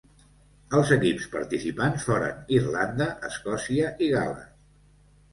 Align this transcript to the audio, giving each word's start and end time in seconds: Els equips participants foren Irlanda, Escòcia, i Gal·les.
Els 0.77 0.91
equips 0.93 1.25
participants 1.33 2.05
foren 2.07 2.39
Irlanda, 2.59 3.07
Escòcia, 3.29 3.91
i 4.07 4.09
Gal·les. 4.15 4.49